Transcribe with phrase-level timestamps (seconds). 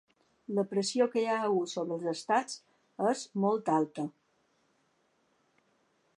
[0.59, 2.57] La pressió que hi ha hagut sobre els estats
[3.11, 4.09] és molt alta.